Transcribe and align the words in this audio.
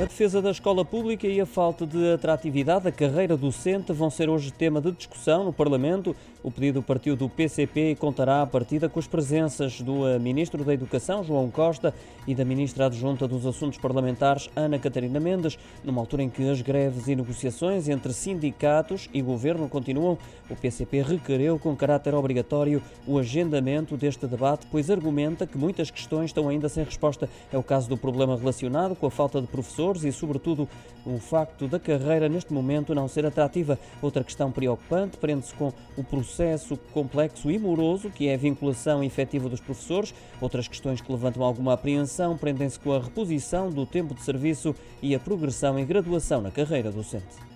A 0.00 0.06
defesa 0.06 0.40
da 0.40 0.50
escola 0.50 0.82
pública 0.82 1.26
e 1.26 1.38
a 1.42 1.44
falta 1.44 1.86
de 1.86 2.14
atratividade 2.14 2.84
da 2.84 2.90
carreira 2.90 3.36
docente 3.36 3.92
vão 3.92 4.08
ser 4.08 4.30
hoje 4.30 4.50
tema 4.50 4.80
de 4.80 4.92
discussão 4.92 5.44
no 5.44 5.52
Parlamento. 5.52 6.16
O 6.42 6.50
pedido 6.50 6.82
partiu 6.82 7.14
do 7.14 7.28
PCP 7.28 7.90
e 7.90 7.94
contará 7.94 8.40
a 8.40 8.46
partida 8.46 8.88
com 8.88 8.98
as 8.98 9.06
presenças 9.06 9.82
do 9.82 10.08
eh, 10.08 10.18
Ministro 10.18 10.64
da 10.64 10.72
Educação, 10.72 11.22
João 11.22 11.50
Costa, 11.50 11.92
e 12.26 12.34
da 12.34 12.46
Ministra 12.46 12.86
Adjunta 12.86 13.28
dos 13.28 13.44
Assuntos 13.44 13.78
Parlamentares, 13.78 14.48
Ana 14.56 14.78
Catarina 14.78 15.20
Mendes, 15.20 15.58
numa 15.84 16.00
altura 16.00 16.22
em 16.22 16.30
que 16.30 16.48
as 16.48 16.62
greves 16.62 17.06
e 17.08 17.14
negociações 17.14 17.86
entre 17.88 18.14
sindicatos 18.14 19.08
e 19.12 19.20
governo 19.20 19.68
continuam. 19.68 20.16
O 20.48 20.56
PCP 20.56 21.02
requereu 21.02 21.58
com 21.58 21.76
caráter 21.76 22.14
obrigatório 22.14 22.82
o 23.06 23.18
agendamento 23.18 23.98
deste 23.98 24.26
debate, 24.26 24.66
pois 24.70 24.90
argumenta 24.90 25.46
que 25.46 25.58
muitas 25.58 25.90
questões 25.90 26.26
estão 26.26 26.48
ainda 26.48 26.70
sem 26.70 26.84
resposta. 26.84 27.28
É 27.52 27.58
o 27.58 27.62
caso 27.62 27.88
do 27.88 27.98
problema 27.98 28.36
relacionado 28.36 28.94
com 28.94 29.06
a 29.06 29.10
falta 29.10 29.40
de 29.40 29.46
professores 29.46 29.89
professores 29.90 30.04
e, 30.04 30.12
sobretudo, 30.12 30.68
o 31.04 31.18
facto 31.18 31.66
da 31.66 31.78
carreira 31.78 32.28
neste 32.28 32.52
momento 32.52 32.94
não 32.94 33.08
ser 33.08 33.26
atrativa. 33.26 33.78
Outra 34.00 34.22
questão 34.22 34.50
preocupante 34.50 35.16
prende-se 35.16 35.54
com 35.54 35.72
o 35.96 36.04
processo 36.04 36.76
complexo 36.92 37.50
e 37.50 37.58
moroso 37.58 38.10
que 38.10 38.28
é 38.28 38.34
a 38.34 38.38
vinculação 38.38 39.02
efetiva 39.02 39.48
dos 39.48 39.60
professores. 39.60 40.14
Outras 40.40 40.68
questões 40.68 41.00
que 41.00 41.10
levantam 41.10 41.42
alguma 41.42 41.74
apreensão 41.74 42.36
prendem-se 42.36 42.78
com 42.78 42.92
a 42.92 43.00
reposição 43.00 43.70
do 43.70 43.86
tempo 43.86 44.14
de 44.14 44.22
serviço 44.22 44.74
e 45.02 45.14
a 45.14 45.18
progressão 45.18 45.78
em 45.78 45.86
graduação 45.86 46.40
na 46.40 46.50
carreira 46.50 46.90
docente. 46.90 47.50